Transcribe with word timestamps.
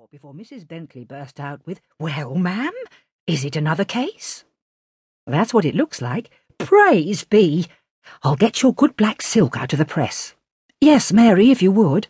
door 0.00 0.08
before 0.10 0.32
Mrs. 0.32 0.66
Bentley 0.66 1.04
burst 1.04 1.38
out 1.38 1.60
with, 1.66 1.82
Well, 1.98 2.34
ma'am, 2.34 2.72
is 3.26 3.44
it 3.44 3.54
another 3.54 3.84
case? 3.84 4.44
That's 5.26 5.52
what 5.52 5.66
it 5.66 5.74
looks 5.74 6.00
like. 6.00 6.30
Praise 6.58 7.24
be! 7.24 7.66
I'll 8.22 8.36
get 8.36 8.62
your 8.62 8.72
good 8.72 8.96
black 8.96 9.20
silk 9.20 9.58
out 9.58 9.74
of 9.74 9.78
the 9.78 9.84
press. 9.84 10.34
Yes, 10.80 11.12
Mary, 11.12 11.50
if 11.50 11.60
you 11.60 11.70
would. 11.72 12.06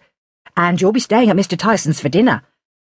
And 0.56 0.80
you'll 0.80 0.92
be 0.92 1.00
staying 1.00 1.30
at 1.30 1.37
Mr. 1.37 1.58
Tyson's 1.58 2.00
for 2.00 2.08
dinner, 2.08 2.42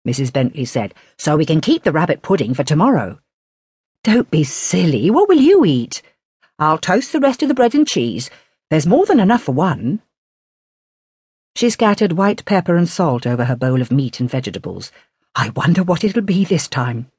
Mrs. 0.05 0.33
Bentley 0.33 0.65
said, 0.65 0.95
so 1.17 1.37
we 1.37 1.47
can 1.47 1.61
keep 1.61 1.85
the 1.85 1.93
rabbit 1.93 2.21
pudding 2.21 2.53
for 2.53 2.65
tomorrow. 2.65 3.21
Don't 4.03 4.33
be 4.33 4.43
silly. 4.43 5.13
What 5.13 5.29
will 5.29 5.41
you 5.41 5.65
eat? 5.65 6.03
I'll 6.59 6.79
toast 6.79 7.13
the 7.13 7.21
rest 7.21 7.41
of 7.43 7.49
the 7.49 7.55
bread 7.55 7.75
and 7.77 7.87
cheese. 7.87 8.31
There's 8.69 8.87
more 8.87 9.07
than 9.07 9.21
enough 9.21 9.45
for 9.45 9.53
one. 9.53 10.03
She 11.59 11.71
scattered 11.71 12.13
white 12.13 12.45
pepper 12.45 12.77
and 12.77 12.89
salt 12.89 13.27
over 13.27 13.47
her 13.47 13.57
bowl 13.57 13.83
of 13.83 13.91
meat 13.91 14.21
and 14.21 14.31
vegetables. 14.31 14.93
I 15.35 15.49
wonder 15.49 15.83
what 15.83 16.05
it'll 16.05 16.23
be 16.23 16.45
this 16.45 16.69
time. 16.69 17.11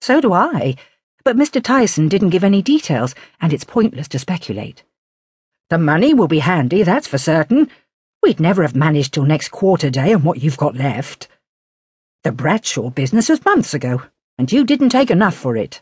So 0.00 0.20
do 0.20 0.32
I, 0.32 0.74
but 1.22 1.36
Mr. 1.36 1.62
Tyson 1.62 2.08
didn't 2.08 2.30
give 2.30 2.42
any 2.42 2.62
details, 2.62 3.14
and 3.40 3.52
it's 3.52 3.62
pointless 3.62 4.08
to 4.08 4.18
speculate. 4.18 4.82
The 5.68 5.78
money 5.78 6.12
will 6.12 6.26
be 6.26 6.40
handy, 6.40 6.82
that's 6.82 7.06
for 7.06 7.16
certain. 7.16 7.70
We'd 8.24 8.40
never 8.40 8.62
have 8.62 8.74
managed 8.74 9.14
till 9.14 9.22
next 9.22 9.50
quarter 9.50 9.88
day 9.88 10.12
on 10.14 10.24
what 10.24 10.42
you've 10.42 10.56
got 10.56 10.74
left. 10.74 11.28
The 12.24 12.32
Bradshaw 12.32 12.90
business 12.90 13.28
was 13.28 13.44
months 13.44 13.72
ago, 13.72 14.02
and 14.36 14.50
you 14.50 14.64
didn't 14.64 14.88
take 14.88 15.12
enough 15.12 15.36
for 15.36 15.56
it. 15.56 15.80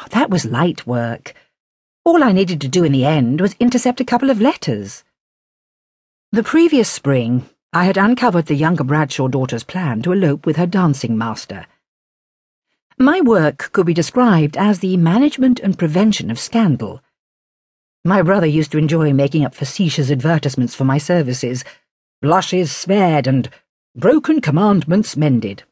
Oh, 0.00 0.06
that 0.12 0.30
was 0.30 0.46
light 0.46 0.86
work. 0.86 1.34
All 2.06 2.24
I 2.24 2.32
needed 2.32 2.58
to 2.62 2.68
do 2.68 2.84
in 2.84 2.92
the 2.92 3.04
end 3.04 3.42
was 3.42 3.54
intercept 3.60 4.00
a 4.00 4.04
couple 4.06 4.30
of 4.30 4.40
letters. 4.40 5.04
The 6.36 6.42
previous 6.42 6.90
spring, 6.90 7.48
I 7.72 7.86
had 7.86 7.96
uncovered 7.96 8.44
the 8.44 8.54
younger 8.54 8.84
Bradshaw 8.84 9.26
daughter's 9.26 9.64
plan 9.64 10.02
to 10.02 10.12
elope 10.12 10.44
with 10.44 10.56
her 10.56 10.66
dancing 10.66 11.16
master. 11.16 11.66
My 12.98 13.22
work 13.22 13.72
could 13.72 13.86
be 13.86 13.94
described 13.94 14.54
as 14.54 14.80
the 14.80 14.98
management 14.98 15.60
and 15.60 15.78
prevention 15.78 16.30
of 16.30 16.38
scandal. 16.38 17.00
My 18.04 18.20
brother 18.20 18.46
used 18.46 18.70
to 18.72 18.78
enjoy 18.78 19.14
making 19.14 19.46
up 19.46 19.54
facetious 19.54 20.10
advertisements 20.10 20.74
for 20.74 20.84
my 20.84 20.98
services 20.98 21.64
blushes 22.20 22.70
spared 22.70 23.26
and 23.26 23.48
broken 23.94 24.42
commandments 24.42 25.16
mended. 25.16 25.62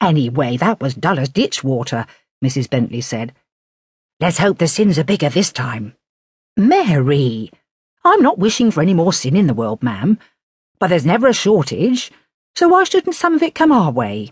Anyway, 0.00 0.56
that 0.56 0.80
was 0.80 0.94
dull 0.94 1.18
as 1.18 1.28
ditch 1.28 1.62
water, 1.62 2.06
Mrs. 2.42 2.70
Bentley 2.70 3.02
said. 3.02 3.34
Let's 4.18 4.38
hope 4.38 4.56
the 4.56 4.66
sins 4.66 4.98
are 4.98 5.04
bigger 5.04 5.28
this 5.28 5.52
time. 5.52 5.94
Mary! 6.56 7.50
I'm 8.06 8.22
not 8.22 8.38
wishing 8.38 8.70
for 8.70 8.82
any 8.82 8.94
more 8.94 9.12
sin 9.12 9.34
in 9.34 9.48
the 9.48 9.52
world, 9.52 9.82
ma'am, 9.82 10.20
but 10.78 10.86
there's 10.86 11.04
never 11.04 11.26
a 11.26 11.32
shortage, 11.34 12.12
so 12.54 12.68
why 12.68 12.84
shouldn't 12.84 13.16
some 13.16 13.34
of 13.34 13.42
it 13.42 13.56
come 13.56 13.72
our 13.72 13.90
way? 13.90 14.30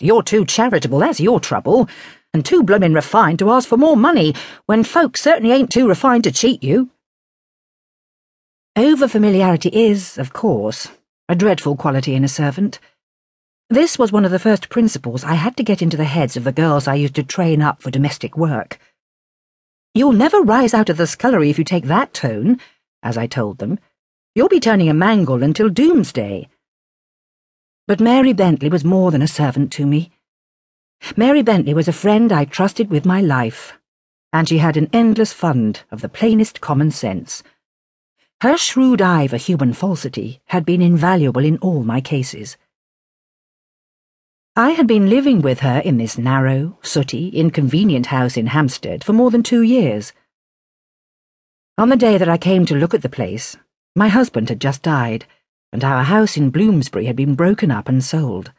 You're 0.00 0.24
too 0.24 0.44
charitable, 0.44 0.98
that's 0.98 1.20
your 1.20 1.38
trouble, 1.38 1.88
and 2.34 2.44
too 2.44 2.64
bloomin' 2.64 2.92
refined 2.92 3.38
to 3.38 3.50
ask 3.52 3.68
for 3.68 3.76
more 3.76 3.96
money 3.96 4.34
when 4.66 4.82
folks 4.82 5.22
certainly 5.22 5.54
ain't 5.54 5.70
too 5.70 5.88
refined 5.88 6.24
to 6.24 6.32
cheat 6.32 6.64
you. 6.64 6.90
Over 8.74 9.06
familiarity 9.06 9.68
is, 9.68 10.18
of 10.18 10.32
course, 10.32 10.88
a 11.28 11.36
dreadful 11.36 11.76
quality 11.76 12.16
in 12.16 12.24
a 12.24 12.28
servant. 12.28 12.80
This 13.68 14.00
was 14.00 14.10
one 14.10 14.24
of 14.24 14.32
the 14.32 14.40
first 14.40 14.68
principles 14.68 15.22
I 15.22 15.34
had 15.34 15.56
to 15.58 15.62
get 15.62 15.80
into 15.80 15.96
the 15.96 16.04
heads 16.16 16.36
of 16.36 16.42
the 16.42 16.50
girls 16.50 16.88
I 16.88 16.96
used 16.96 17.14
to 17.14 17.22
train 17.22 17.62
up 17.62 17.82
for 17.82 17.92
domestic 17.92 18.36
work. 18.36 18.80
You'll 19.94 20.12
never 20.12 20.40
rise 20.40 20.74
out 20.74 20.88
of 20.88 20.96
the 20.96 21.06
scullery 21.06 21.50
if 21.50 21.58
you 21.58 21.64
take 21.64 21.84
that 21.84 22.12
tone, 22.12 22.58
as 23.02 23.16
I 23.16 23.26
told 23.26 23.58
them. 23.58 23.78
You'll 24.34 24.48
be 24.48 24.60
turning 24.60 24.88
a 24.88 24.94
mangle 24.94 25.42
until 25.42 25.68
doomsday. 25.68 26.48
But 27.86 28.00
Mary 28.00 28.32
Bentley 28.32 28.68
was 28.68 28.84
more 28.84 29.10
than 29.10 29.22
a 29.22 29.26
servant 29.26 29.72
to 29.72 29.86
me. 29.86 30.12
Mary 31.16 31.42
Bentley 31.42 31.74
was 31.74 31.88
a 31.88 31.92
friend 31.92 32.30
I 32.30 32.44
trusted 32.44 32.90
with 32.90 33.04
my 33.04 33.20
life, 33.20 33.72
and 34.32 34.48
she 34.48 34.58
had 34.58 34.76
an 34.76 34.88
endless 34.92 35.32
fund 35.32 35.82
of 35.90 36.00
the 36.00 36.08
plainest 36.08 36.60
common 36.60 36.90
sense. 36.90 37.42
Her 38.42 38.56
shrewd 38.56 39.02
eye 39.02 39.26
for 39.26 39.36
human 39.36 39.72
falsity 39.72 40.40
had 40.46 40.64
been 40.64 40.80
invaluable 40.80 41.44
in 41.44 41.58
all 41.58 41.82
my 41.82 42.00
cases. 42.00 42.56
I 44.56 44.70
had 44.70 44.86
been 44.86 45.10
living 45.10 45.42
with 45.42 45.60
her 45.60 45.78
in 45.80 45.96
this 45.96 46.18
narrow, 46.18 46.78
sooty, 46.82 47.28
inconvenient 47.28 48.06
house 48.06 48.36
in 48.36 48.48
Hampstead 48.48 49.04
for 49.04 49.12
more 49.12 49.30
than 49.30 49.42
two 49.42 49.62
years. 49.62 50.12
On 51.78 51.88
the 51.88 51.96
day 51.96 52.18
that 52.18 52.28
I 52.28 52.36
came 52.36 52.66
to 52.66 52.74
look 52.74 52.94
at 52.94 53.02
the 53.02 53.08
place, 53.08 53.56
my 53.96 54.08
husband 54.08 54.48
had 54.48 54.60
just 54.60 54.82
died, 54.82 55.26
and 55.72 55.82
our 55.82 56.02
house 56.04 56.36
in 56.36 56.50
Bloomsbury 56.50 57.06
had 57.06 57.16
been 57.16 57.34
broken 57.34 57.70
up 57.70 57.88
and 57.88 58.04
sold. 58.04 58.52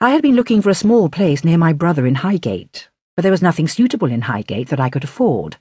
I 0.00 0.10
had 0.10 0.22
been 0.22 0.36
looking 0.36 0.62
for 0.62 0.70
a 0.70 0.74
small 0.74 1.08
place 1.08 1.44
near 1.44 1.58
my 1.58 1.72
brother 1.72 2.06
in 2.06 2.16
Highgate, 2.16 2.88
but 3.16 3.22
there 3.22 3.32
was 3.32 3.42
nothing 3.42 3.68
suitable 3.68 4.10
in 4.10 4.22
Highgate 4.22 4.68
that 4.68 4.80
I 4.80 4.90
could 4.90 5.04
afford. 5.04 5.56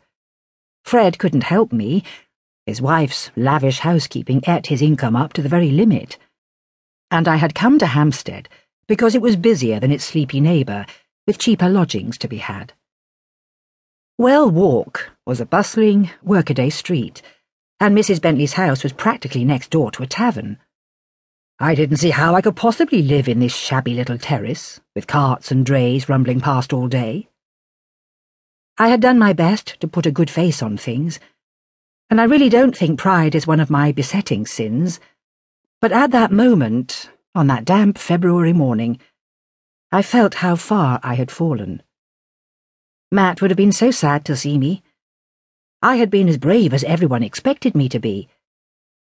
Fred 0.85 1.17
couldn't 1.17 1.43
help 1.43 1.73
me. 1.73 2.03
His 2.65 2.81
wife's 2.81 3.31
lavish 3.35 3.79
housekeeping 3.79 4.41
ate 4.47 4.67
his 4.67 4.81
income 4.81 5.15
up 5.15 5.33
to 5.33 5.41
the 5.41 5.49
very 5.49 5.71
limit. 5.71 6.17
And 7.09 7.27
I 7.27 7.37
had 7.37 7.55
come 7.55 7.79
to 7.79 7.87
Hampstead 7.87 8.47
because 8.87 9.15
it 9.15 9.21
was 9.21 9.35
busier 9.35 9.79
than 9.79 9.91
its 9.91 10.05
sleepy 10.05 10.39
neighbour, 10.39 10.85
with 11.25 11.39
cheaper 11.39 11.67
lodgings 11.67 12.17
to 12.19 12.27
be 12.27 12.37
had. 12.37 12.73
Well 14.19 14.49
Walk 14.49 15.11
was 15.27 15.39
a 15.39 15.45
bustling, 15.45 16.09
workaday 16.23 16.71
street, 16.71 17.21
and 17.79 17.95
Mrs. 17.95 18.19
Bentley's 18.19 18.53
house 18.53 18.81
was 18.81 18.91
practically 18.91 19.45
next 19.45 19.69
door 19.69 19.91
to 19.91 20.01
a 20.01 20.07
tavern. 20.07 20.57
I 21.59 21.75
didn't 21.75 21.97
see 21.97 22.09
how 22.09 22.33
I 22.33 22.41
could 22.41 22.55
possibly 22.55 23.03
live 23.03 23.29
in 23.29 23.39
this 23.39 23.55
shabby 23.55 23.93
little 23.93 24.17
terrace, 24.17 24.79
with 24.95 25.05
carts 25.05 25.51
and 25.51 25.63
drays 25.63 26.09
rumbling 26.09 26.41
past 26.41 26.73
all 26.73 26.87
day. 26.87 27.29
I 28.79 28.87
had 28.87 29.01
done 29.01 29.19
my 29.19 29.33
best 29.33 29.79
to 29.81 29.87
put 29.87 30.07
a 30.07 30.11
good 30.11 30.31
face 30.31 30.63
on 30.63 30.77
things, 30.77 31.19
and 32.09 32.19
I 32.19 32.23
really 32.23 32.49
don't 32.49 32.75
think 32.75 32.97
pride 32.97 33.35
is 33.35 33.45
one 33.45 33.59
of 33.59 33.69
my 33.69 33.91
besetting 33.91 34.47
sins, 34.47 34.99
but 35.79 35.91
at 35.91 36.09
that 36.09 36.31
moment, 36.31 37.11
on 37.35 37.45
that 37.47 37.65
damp 37.65 37.99
February 37.99 38.53
morning, 38.53 38.99
I 39.91 40.01
felt 40.01 40.41
how 40.41 40.55
far 40.55 40.99
I 41.03 41.13
had 41.13 41.29
fallen. 41.29 41.83
Matt 43.09 43.41
would 43.41 43.51
have 43.51 43.57
been 43.57 43.71
so 43.71 43.89
sad 43.89 44.25
to 44.25 44.35
see 44.35 44.57
me. 44.57 44.83
I 45.81 45.95
had 45.95 46.09
been 46.09 46.27
as 46.27 46.37
brave 46.37 46.73
as 46.73 46.83
everyone 46.83 47.23
expected 47.23 47.73
me 47.73 47.87
to 47.87 47.99
be. 47.99 48.27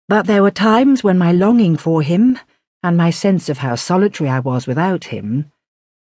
But 0.08 0.28
there 0.28 0.44
were 0.44 0.52
times 0.52 1.03
when 1.03 1.18
my 1.18 1.31
longing 1.31 1.78
for 1.78 2.03
him, 2.03 2.38
and 2.84 2.96
my 2.96 3.09
sense 3.09 3.50
of 3.50 3.57
how 3.59 3.74
solitary 3.74 4.30
I 4.30 4.40
was 4.40 4.68
without 4.68 5.06
him, 5.06 5.52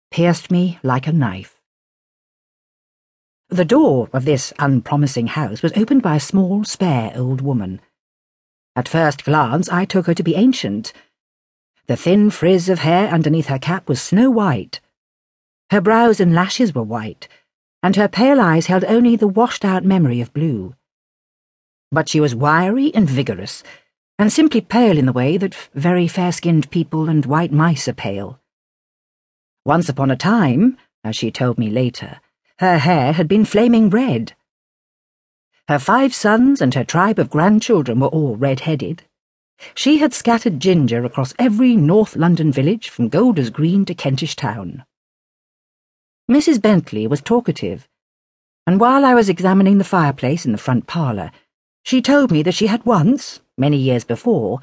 pierced 0.09 0.49
me 0.49 0.79
like 0.81 1.05
a 1.05 1.13
knife. 1.13 1.61
The 3.49 3.65
door 3.65 4.09
of 4.11 4.25
this 4.25 4.53
unpromising 4.57 5.27
house 5.27 5.61
was 5.61 5.73
opened 5.73 6.01
by 6.01 6.15
a 6.15 6.19
small, 6.19 6.63
spare 6.63 7.13
old 7.15 7.41
woman. 7.41 7.79
At 8.75 8.89
first 8.89 9.23
glance, 9.23 9.69
I 9.69 9.85
took 9.85 10.07
her 10.07 10.15
to 10.15 10.23
be 10.23 10.33
ancient. 10.33 10.93
The 11.85 11.95
thin 11.95 12.31
frizz 12.31 12.69
of 12.69 12.79
hair 12.79 13.09
underneath 13.09 13.47
her 13.47 13.59
cap 13.59 13.87
was 13.87 14.01
snow 14.01 14.31
white. 14.31 14.81
Her 15.69 15.81
brows 15.81 16.19
and 16.19 16.33
lashes 16.33 16.73
were 16.73 16.81
white 16.81 17.27
and 17.83 17.97
her 17.97 18.07
pale 18.07 18.39
eyes 18.39 18.67
held 18.67 18.85
only 18.85 19.17
the 19.17 19.27
washed-out 19.27 19.83
memory 19.83 20.21
of 20.21 20.33
blue. 20.33 20.73
But 21.91 22.07
she 22.09 22.21
was 22.21 22.33
wiry 22.33 22.95
and 22.95 23.07
vigorous, 23.07 23.61
and 24.17 24.31
simply 24.31 24.61
pale 24.61 24.97
in 24.97 25.05
the 25.05 25.11
way 25.11 25.37
that 25.37 25.53
very 25.75 26.07
fair-skinned 26.07 26.71
people 26.71 27.09
and 27.09 27.25
white 27.25 27.51
mice 27.51 27.87
are 27.89 27.93
pale. 27.93 28.39
Once 29.65 29.89
upon 29.89 30.09
a 30.09 30.15
time, 30.15 30.77
as 31.03 31.15
she 31.15 31.29
told 31.29 31.57
me 31.57 31.69
later, 31.69 32.21
her 32.59 32.77
hair 32.77 33.13
had 33.13 33.27
been 33.27 33.43
flaming 33.43 33.89
red. 33.89 34.33
Her 35.67 35.79
five 35.79 36.15
sons 36.15 36.61
and 36.61 36.73
her 36.73 36.83
tribe 36.83 37.19
of 37.19 37.29
grandchildren 37.29 37.99
were 37.99 38.07
all 38.07 38.37
red-headed. 38.37 39.03
She 39.75 39.97
had 39.97 40.13
scattered 40.13 40.59
ginger 40.59 41.03
across 41.05 41.33
every 41.37 41.75
North 41.75 42.15
London 42.15 42.51
village 42.51 42.89
from 42.89 43.09
Golders 43.09 43.49
Green 43.49 43.85
to 43.85 43.93
Kentish 43.93 44.35
Town. 44.35 44.83
Mrs. 46.33 46.59
Bentley 46.59 47.05
was 47.05 47.21
talkative, 47.21 47.87
and 48.65 48.79
while 48.79 49.05
I 49.05 49.13
was 49.13 49.29
examining 49.29 49.77
the 49.77 49.83
fireplace 49.83 50.47
in 50.47 50.51
the 50.51 50.57
front 50.57 50.87
parlour, 50.87 51.29
she 51.83 52.01
told 52.01 52.31
me 52.31 52.41
that 52.41 52.55
she 52.55 52.65
had 52.65 52.83
once, 52.87 53.39
many 53.55 53.77
years 53.77 54.03
before, 54.03 54.59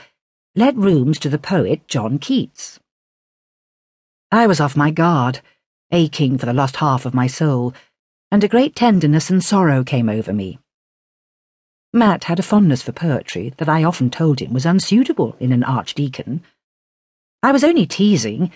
let 0.56 0.74
rooms 0.74 1.16
to 1.20 1.28
the 1.28 1.38
poet 1.38 1.86
John 1.86 2.18
Keats. 2.18 2.80
I 4.32 4.48
was 4.48 4.58
off 4.58 4.76
my 4.76 4.90
guard, 4.90 5.42
aching 5.92 6.38
for 6.38 6.46
the 6.46 6.52
lost 6.52 6.74
half 6.74 7.06
of 7.06 7.14
my 7.14 7.28
soul, 7.28 7.72
and 8.32 8.42
a 8.42 8.48
great 8.48 8.74
tenderness 8.74 9.30
and 9.30 9.44
sorrow 9.44 9.84
came 9.84 10.08
over 10.08 10.32
me. 10.32 10.58
Matt 11.92 12.24
had 12.24 12.40
a 12.40 12.42
fondness 12.42 12.82
for 12.82 12.90
poetry 12.90 13.54
that 13.58 13.68
I 13.68 13.84
often 13.84 14.10
told 14.10 14.40
him 14.40 14.52
was 14.52 14.66
unsuitable 14.66 15.36
in 15.38 15.52
an 15.52 15.62
archdeacon. 15.62 16.42
I 17.44 17.52
was 17.52 17.62
only 17.62 17.86
teasing 17.86 18.50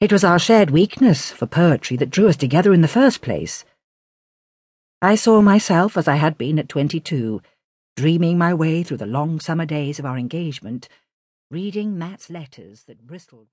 it 0.00 0.12
was 0.12 0.24
our 0.24 0.38
shared 0.38 0.70
weakness 0.70 1.30
for 1.30 1.46
poetry 1.46 1.96
that 1.96 2.10
drew 2.10 2.28
us 2.28 2.36
together 2.36 2.72
in 2.72 2.80
the 2.80 2.88
first 2.88 3.22
place. 3.22 3.64
I 5.00 5.14
saw 5.14 5.40
myself 5.40 5.96
as 5.96 6.08
I 6.08 6.16
had 6.16 6.36
been 6.36 6.58
at 6.58 6.68
twenty-two, 6.68 7.40
dreaming 7.96 8.36
my 8.36 8.52
way 8.52 8.82
through 8.82 8.96
the 8.96 9.06
long 9.06 9.38
summer 9.40 9.66
days 9.66 9.98
of 9.98 10.04
our 10.04 10.18
engagement, 10.18 10.88
reading 11.50 11.96
Matt's 11.96 12.30
letters 12.30 12.84
that 12.84 13.06
bristled 13.06 13.48